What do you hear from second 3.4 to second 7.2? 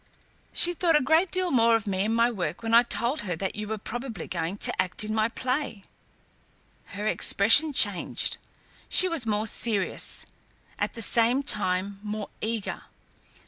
you were probably going to act in my play." Her